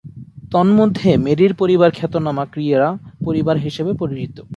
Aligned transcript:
তন্মধ্যে 0.51 1.09
মেরি’র 1.17 1.53
পরিবার 1.53 1.89
খ্যাতনামা 1.91 2.45
ক্রীড়া 2.45 2.89
পরিবার 3.25 3.57
হিসেবে 3.57 3.91
পরিচিত। 3.93 4.37